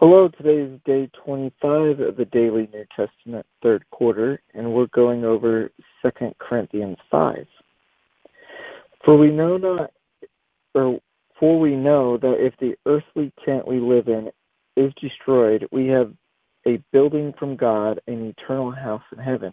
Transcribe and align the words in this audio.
Hello, 0.00 0.28
today 0.28 0.56
is 0.62 0.80
day 0.86 1.10
25 1.26 2.00
of 2.00 2.16
the 2.16 2.24
Daily 2.32 2.70
New 2.72 2.86
Testament 2.96 3.44
third 3.62 3.84
quarter, 3.90 4.40
and 4.54 4.72
we're 4.72 4.86
going 4.86 5.26
over 5.26 5.70
2 6.02 6.10
Corinthians 6.38 6.96
5. 7.10 7.46
For 9.04 9.18
we 9.18 9.30
know 9.30 9.58
not, 9.58 9.90
or 10.74 11.00
for 11.38 11.60
we 11.60 11.76
know 11.76 12.16
that 12.16 12.36
if 12.38 12.54
the 12.60 12.76
earthly 12.86 13.30
tent 13.44 13.68
we 13.68 13.78
live 13.78 14.08
in 14.08 14.30
is 14.74 14.90
destroyed, 15.02 15.68
we 15.70 15.88
have 15.88 16.14
a 16.66 16.82
building 16.94 17.34
from 17.38 17.54
God, 17.54 18.00
an 18.06 18.26
eternal 18.26 18.70
house 18.70 19.04
in 19.12 19.18
heaven, 19.18 19.52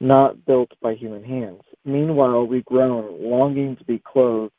not 0.00 0.42
built 0.46 0.70
by 0.80 0.94
human 0.94 1.22
hands. 1.22 1.60
Meanwhile, 1.84 2.46
we 2.46 2.62
groan, 2.62 3.18
longing 3.20 3.76
to 3.76 3.84
be 3.84 3.98
clothed 3.98 4.54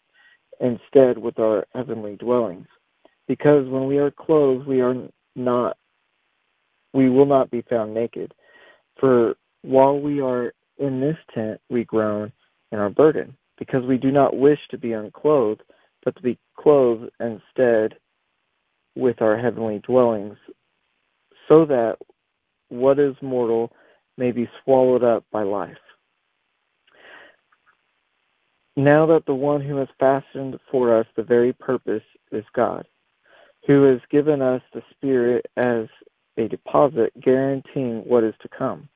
instead 0.59 1.17
with 1.17 1.39
our 1.39 1.65
heavenly 1.73 2.17
dwellings 2.17 2.67
because 3.27 3.67
when 3.67 3.87
we 3.87 3.97
are 3.97 4.11
clothed 4.11 4.65
we 4.65 4.81
are 4.81 4.95
not 5.37 5.77
we 6.93 7.09
will 7.09 7.25
not 7.25 7.51
be 7.51 7.61
found 7.69 7.93
naked. 7.93 8.33
For 8.99 9.35
while 9.61 9.99
we 9.99 10.19
are 10.19 10.53
in 10.77 10.99
this 10.99 11.17
tent 11.33 11.61
we 11.69 11.83
groan 11.83 12.31
and 12.71 12.81
are 12.81 12.89
burdened 12.89 13.33
because 13.57 13.85
we 13.85 13.97
do 13.97 14.11
not 14.11 14.35
wish 14.35 14.59
to 14.71 14.77
be 14.77 14.93
unclothed 14.93 15.61
but 16.03 16.15
to 16.15 16.21
be 16.21 16.37
clothed 16.57 17.09
instead 17.19 17.95
with 18.95 19.21
our 19.21 19.37
heavenly 19.37 19.79
dwellings 19.79 20.37
so 21.47 21.65
that 21.65 21.97
what 22.69 22.99
is 22.99 23.15
mortal 23.21 23.71
may 24.17 24.31
be 24.31 24.49
swallowed 24.63 25.03
up 25.03 25.23
by 25.31 25.43
life. 25.43 25.77
Now 28.75 29.05
that 29.07 29.25
the 29.25 29.35
one 29.35 29.61
who 29.61 29.77
has 29.77 29.87
fastened 29.99 30.59
for 30.71 30.97
us 30.97 31.05
the 31.15 31.23
very 31.23 31.53
purpose 31.53 32.03
is 32.31 32.43
God 32.55 32.85
who 33.67 33.83
has 33.83 33.99
given 34.09 34.41
us 34.41 34.61
the 34.73 34.81
Spirit 34.91 35.45
as 35.57 35.87
a 36.37 36.47
deposit 36.47 37.11
guaranteeing 37.21 37.99
what 38.07 38.23
is 38.23 38.33
to 38.41 38.47
come. 38.47 38.87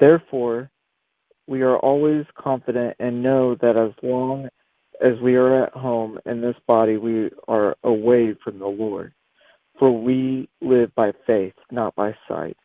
Therefore, 0.00 0.70
we 1.46 1.60
are 1.60 1.76
always 1.76 2.24
confident 2.34 2.96
and 2.98 3.22
know 3.22 3.54
that 3.56 3.76
as 3.76 3.92
long 4.02 4.48
as 5.04 5.20
we 5.20 5.34
are 5.34 5.64
at 5.64 5.72
home 5.74 6.18
in 6.24 6.40
this 6.40 6.56
body, 6.66 6.96
we 6.96 7.30
are 7.46 7.76
away 7.84 8.34
from 8.42 8.58
the 8.58 8.66
Lord. 8.66 9.12
For 9.78 9.90
we 9.90 10.48
live 10.62 10.94
by 10.94 11.12
faith, 11.26 11.54
not 11.70 11.94
by 11.94 12.16
sight. 12.26 12.56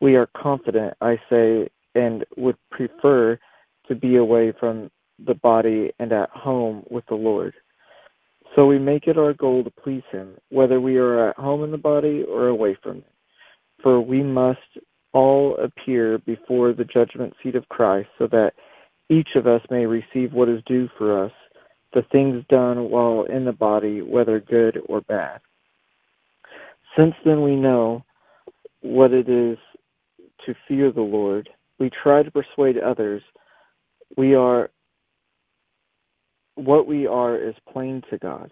We 0.00 0.16
are 0.16 0.28
confident, 0.36 0.94
I 1.00 1.18
say, 1.30 1.68
and 1.94 2.26
would 2.36 2.56
prefer 2.70 3.38
to 3.86 3.94
be 3.94 4.16
away 4.16 4.52
from 4.60 4.90
the 5.24 5.34
body 5.34 5.92
and 5.98 6.12
at 6.12 6.30
home 6.30 6.84
with 6.90 7.06
the 7.06 7.14
Lord. 7.14 7.54
So 8.58 8.66
we 8.66 8.80
make 8.80 9.06
it 9.06 9.16
our 9.16 9.34
goal 9.34 9.62
to 9.62 9.70
please 9.70 10.02
Him, 10.10 10.36
whether 10.48 10.80
we 10.80 10.96
are 10.96 11.28
at 11.28 11.36
home 11.36 11.62
in 11.62 11.70
the 11.70 11.78
body 11.78 12.24
or 12.28 12.48
away 12.48 12.76
from 12.82 12.96
it. 12.96 13.12
For 13.84 14.00
we 14.00 14.20
must 14.20 14.58
all 15.12 15.56
appear 15.58 16.18
before 16.18 16.72
the 16.72 16.84
judgment 16.84 17.34
seat 17.40 17.54
of 17.54 17.68
Christ, 17.68 18.08
so 18.18 18.26
that 18.32 18.54
each 19.08 19.28
of 19.36 19.46
us 19.46 19.62
may 19.70 19.86
receive 19.86 20.32
what 20.32 20.48
is 20.48 20.60
due 20.66 20.88
for 20.98 21.24
us, 21.24 21.30
the 21.94 22.02
things 22.10 22.44
done 22.48 22.90
while 22.90 23.26
in 23.32 23.44
the 23.44 23.52
body, 23.52 24.02
whether 24.02 24.40
good 24.40 24.80
or 24.88 25.02
bad. 25.02 25.40
Since 26.96 27.14
then 27.24 27.42
we 27.42 27.54
know 27.54 28.04
what 28.80 29.12
it 29.12 29.28
is 29.28 29.56
to 30.46 30.54
fear 30.66 30.90
the 30.90 31.00
Lord, 31.00 31.48
we 31.78 31.90
try 32.02 32.24
to 32.24 32.30
persuade 32.32 32.76
others. 32.76 33.22
We 34.16 34.34
are 34.34 34.68
what 36.58 36.88
we 36.88 37.06
are 37.06 37.36
is 37.36 37.54
plain 37.72 38.02
to 38.10 38.18
God, 38.18 38.50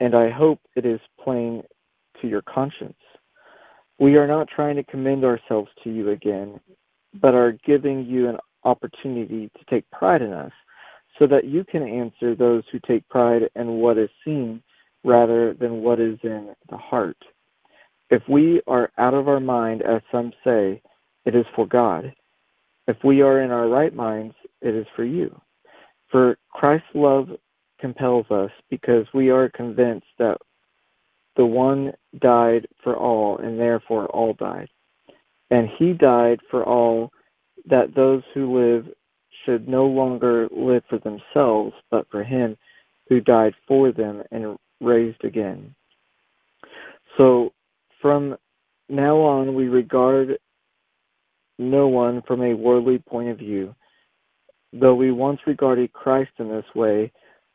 and 0.00 0.14
I 0.14 0.30
hope 0.30 0.60
it 0.74 0.84
is 0.84 1.00
plain 1.22 1.62
to 2.20 2.28
your 2.28 2.42
conscience. 2.42 2.94
We 3.98 4.16
are 4.16 4.26
not 4.26 4.48
trying 4.48 4.76
to 4.76 4.82
commend 4.84 5.24
ourselves 5.24 5.70
to 5.84 5.90
you 5.90 6.10
again, 6.10 6.58
but 7.20 7.34
are 7.34 7.52
giving 7.64 8.06
you 8.06 8.28
an 8.28 8.38
opportunity 8.64 9.50
to 9.58 9.64
take 9.68 9.90
pride 9.90 10.22
in 10.22 10.32
us, 10.32 10.52
so 11.18 11.26
that 11.26 11.44
you 11.44 11.64
can 11.64 11.82
answer 11.82 12.34
those 12.34 12.62
who 12.72 12.78
take 12.80 13.06
pride 13.08 13.42
in 13.56 13.68
what 13.72 13.98
is 13.98 14.08
seen 14.24 14.62
rather 15.04 15.54
than 15.54 15.82
what 15.82 16.00
is 16.00 16.18
in 16.22 16.54
the 16.70 16.76
heart. 16.76 17.16
If 18.10 18.22
we 18.28 18.60
are 18.66 18.90
out 18.98 19.14
of 19.14 19.28
our 19.28 19.40
mind, 19.40 19.82
as 19.82 20.02
some 20.10 20.32
say, 20.44 20.82
it 21.24 21.34
is 21.34 21.44
for 21.54 21.66
God. 21.66 22.12
If 22.86 22.96
we 23.04 23.20
are 23.20 23.42
in 23.42 23.50
our 23.50 23.68
right 23.68 23.94
minds, 23.94 24.34
it 24.62 24.74
is 24.74 24.86
for 24.96 25.04
you. 25.04 25.38
For 26.10 26.38
Christ's 26.50 26.88
love 26.94 27.28
compels 27.80 28.26
us 28.30 28.50
because 28.68 29.06
we 29.14 29.30
are 29.30 29.48
convinced 29.48 30.06
that 30.18 30.38
the 31.36 31.46
one 31.46 31.92
died 32.20 32.66
for 32.82 32.96
all, 32.96 33.38
and 33.38 33.58
therefore 33.58 34.06
all 34.06 34.34
died. 34.34 34.68
And 35.50 35.68
he 35.78 35.92
died 35.92 36.40
for 36.50 36.64
all 36.64 37.10
that 37.66 37.94
those 37.94 38.22
who 38.34 38.58
live 38.58 38.86
should 39.44 39.68
no 39.68 39.86
longer 39.86 40.48
live 40.50 40.82
for 40.88 40.98
themselves, 40.98 41.74
but 41.90 42.06
for 42.10 42.22
him 42.22 42.56
who 43.08 43.20
died 43.20 43.54
for 43.66 43.92
them 43.92 44.22
and 44.30 44.56
raised 44.80 45.24
again. 45.24 45.74
So 47.16 47.52
from 48.00 48.36
now 48.88 49.16
on, 49.18 49.54
we 49.54 49.68
regard 49.68 50.38
no 51.58 51.88
one 51.88 52.22
from 52.26 52.42
a 52.42 52.54
worldly 52.54 52.98
point 52.98 53.28
of 53.28 53.38
view. 53.38 53.74
Though 54.72 54.94
we 54.94 55.10
once 55.10 55.40
regarded 55.46 55.92
Christ 55.92 56.30
in 56.38 56.48
this 56.48 56.64
way, 56.74 57.12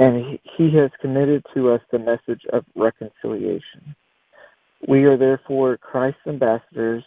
And 0.00 0.38
he 0.56 0.74
has 0.78 0.90
committed 1.02 1.44
to 1.52 1.72
us 1.72 1.82
the 1.92 1.98
message 1.98 2.46
of 2.54 2.64
reconciliation. 2.74 3.94
We 4.88 5.04
are 5.04 5.18
therefore 5.18 5.76
Christ's 5.76 6.26
ambassadors, 6.26 7.04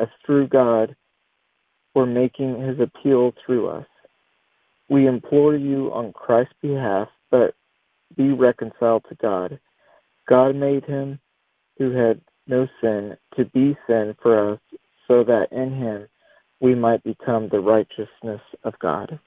as 0.00 0.06
through 0.24 0.46
God 0.46 0.94
we're 1.96 2.06
making 2.06 2.62
his 2.62 2.78
appeal 2.78 3.32
through 3.44 3.66
us. 3.66 3.86
We 4.88 5.08
implore 5.08 5.56
you 5.56 5.92
on 5.92 6.12
Christ's 6.12 6.54
behalf, 6.62 7.08
but 7.28 7.54
be 8.16 8.30
reconciled 8.30 9.04
to 9.08 9.16
God. 9.16 9.58
God 10.28 10.54
made 10.54 10.84
him 10.84 11.18
who 11.76 11.90
had 11.90 12.20
no 12.46 12.68
sin 12.80 13.16
to 13.36 13.46
be 13.46 13.76
sin 13.88 14.14
for 14.22 14.52
us, 14.52 14.60
so 15.08 15.24
that 15.24 15.48
in 15.50 15.74
him 15.74 16.06
we 16.60 16.76
might 16.76 17.02
become 17.02 17.48
the 17.48 17.58
righteousness 17.58 18.40
of 18.62 18.78
God. 18.78 19.18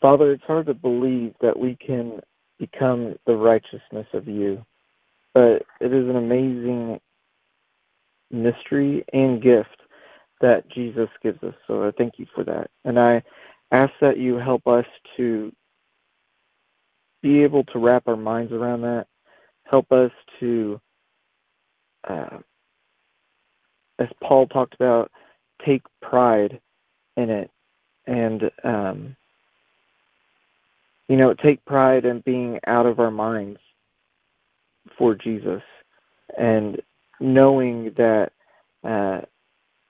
Father, 0.00 0.32
it's 0.32 0.44
hard 0.44 0.66
to 0.66 0.74
believe 0.74 1.34
that 1.40 1.58
we 1.58 1.76
can 1.76 2.20
become 2.58 3.16
the 3.26 3.34
righteousness 3.34 4.06
of 4.12 4.26
you, 4.28 4.64
but 5.34 5.62
it 5.80 5.92
is 5.92 6.08
an 6.08 6.16
amazing 6.16 7.00
mystery 8.30 9.04
and 9.12 9.42
gift 9.42 9.76
that 10.40 10.68
Jesus 10.70 11.08
gives 11.22 11.42
us. 11.42 11.54
So 11.66 11.86
I 11.86 11.90
thank 11.92 12.14
you 12.18 12.26
for 12.34 12.44
that. 12.44 12.70
And 12.84 12.98
I 12.98 13.22
ask 13.72 13.92
that 14.00 14.18
you 14.18 14.36
help 14.36 14.66
us 14.66 14.86
to 15.16 15.52
be 17.22 17.42
able 17.42 17.64
to 17.64 17.78
wrap 17.78 18.08
our 18.08 18.16
minds 18.16 18.52
around 18.52 18.82
that, 18.82 19.06
help 19.64 19.92
us 19.92 20.10
to, 20.40 20.80
uh, 22.08 22.38
as 23.98 24.08
Paul 24.22 24.46
talked 24.46 24.74
about, 24.74 25.10
take 25.64 25.82
pride 26.00 26.58
in 27.18 27.28
it 27.28 27.50
and 28.06 28.50
um, 28.64 29.16
you 31.10 31.16
know, 31.16 31.34
take 31.34 31.64
pride 31.64 32.04
in 32.04 32.20
being 32.20 32.60
out 32.68 32.86
of 32.86 33.00
our 33.00 33.10
minds 33.10 33.58
for 34.96 35.16
Jesus 35.16 35.60
and 36.38 36.80
knowing 37.18 37.92
that, 37.96 38.30
uh, 38.84 39.20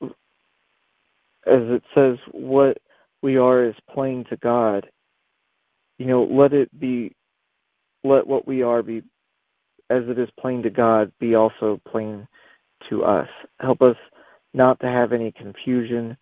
as 0.03 1.61
it 1.69 1.83
says, 1.95 2.17
what 2.33 2.79
we 3.21 3.37
are 3.37 3.67
is 3.67 3.75
plain 3.93 4.25
to 4.31 4.37
God. 4.39 4.89
You 5.99 6.07
know, 6.07 6.25
let 6.25 6.55
it 6.55 6.71
be, 6.81 7.15
let 8.03 8.27
what 8.27 8.49
we 8.49 8.63
are 8.63 8.83
be, 8.83 9.03
as 9.91 10.05
it 10.09 10.19
is 10.19 10.31
plain 10.41 10.63
to 10.63 10.71
God, 10.71 11.13
be 11.21 11.35
also 11.35 11.83
plain 11.87 12.27
to 12.89 13.05
us. 13.05 13.29
Help 13.61 13.83
us 13.83 13.97
not 14.55 14.81
to 14.81 14.87
have 14.87 15.13
any 15.13 15.33
confusion, 15.33 16.17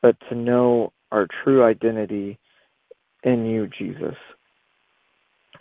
but 0.00 0.14
to 0.28 0.36
know 0.36 0.92
our 1.10 1.26
true 1.42 1.64
identity 1.64 2.38
in 3.24 3.46
you, 3.46 3.68
Jesus. 3.76 4.14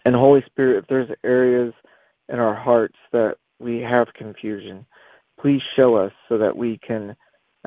And 0.06 0.16
Holy 0.16 0.44
Spirit, 0.46 0.80
if 0.80 0.88
there's 0.88 1.10
areas 1.24 1.74
in 2.30 2.40
our 2.40 2.56
hearts 2.56 2.98
that 3.12 3.36
we 3.60 3.80
have 3.80 4.08
confusion, 4.14 4.86
please 5.40 5.62
show 5.76 5.96
us 5.96 6.12
so 6.28 6.38
that 6.38 6.56
we 6.56 6.78
can 6.86 7.16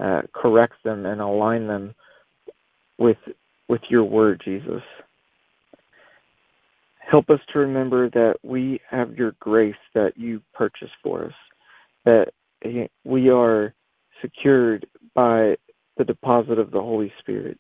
uh, 0.01 0.23
correct 0.35 0.75
them 0.85 1.07
and 1.07 1.21
align 1.21 1.67
them 1.67 1.95
with 2.99 3.19
with 3.69 3.83
your 3.89 4.05
word, 4.05 4.41
Jesus. 4.45 4.83
Help 6.99 7.31
us 7.31 7.41
to 7.53 7.59
remember 7.59 8.11
that 8.11 8.37
we 8.43 8.81
have 8.91 9.17
your 9.17 9.33
grace 9.41 9.75
that 9.95 10.17
you 10.17 10.41
purchased 10.55 10.93
for 11.03 11.25
us, 11.25 11.33
that 12.05 12.33
we 13.05 13.29
are 13.29 13.75
secured 14.21 14.87
by 15.15 15.57
the 15.97 16.05
deposit 16.05 16.59
of 16.59 16.71
the 16.71 16.81
Holy 16.81 17.13
Spirit. 17.21 17.59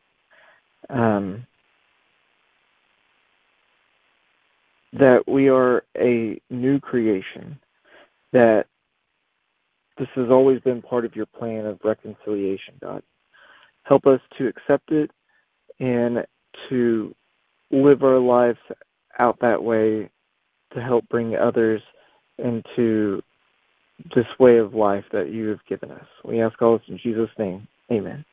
Um, 0.90 1.46
that 4.98 5.24
we 5.26 5.48
are 5.48 5.82
a 5.96 6.40
new 6.50 6.80
creation, 6.80 7.58
that 8.32 8.66
this 9.98 10.08
has 10.14 10.30
always 10.30 10.60
been 10.60 10.82
part 10.82 11.04
of 11.04 11.16
your 11.16 11.26
plan 11.26 11.66
of 11.66 11.78
reconciliation, 11.82 12.74
God. 12.80 13.02
Help 13.84 14.06
us 14.06 14.20
to 14.38 14.46
accept 14.46 14.90
it 14.90 15.10
and 15.80 16.26
to 16.68 17.14
live 17.70 18.02
our 18.02 18.18
lives 18.18 18.58
out 19.18 19.38
that 19.40 19.62
way 19.62 20.10
to 20.74 20.80
help 20.82 21.08
bring 21.08 21.36
others 21.36 21.80
into 22.38 23.22
this 24.14 24.26
way 24.38 24.58
of 24.58 24.74
life 24.74 25.04
that 25.12 25.30
you 25.30 25.48
have 25.48 25.64
given 25.68 25.90
us. 25.90 26.06
We 26.24 26.42
ask 26.42 26.60
all 26.60 26.78
this 26.78 26.88
in 26.88 26.98
Jesus' 26.98 27.30
name. 27.38 27.66
Amen. 27.90 28.24